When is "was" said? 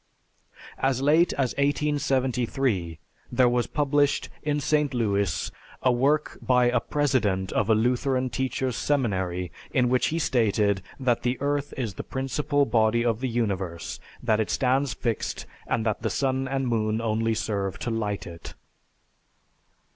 3.47-3.67